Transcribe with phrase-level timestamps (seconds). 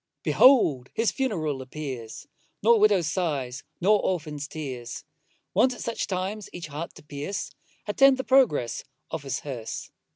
[0.23, 2.25] Behold his funeral appears,
[2.63, 5.05] Nor widow's sighs, nor orphan's tears,
[5.53, 7.51] Wont at such times each heart to pierce,
[7.85, 9.91] Attend the progress of his hearse.